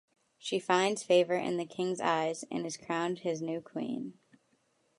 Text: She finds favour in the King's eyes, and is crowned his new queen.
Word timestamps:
She 0.39 0.57
finds 0.57 1.03
favour 1.03 1.35
in 1.35 1.57
the 1.57 1.65
King's 1.67 2.01
eyes, 2.01 2.43
and 2.49 2.65
is 2.65 2.75
crowned 2.75 3.19
his 3.19 3.39
new 3.39 3.61
queen. 3.61 4.15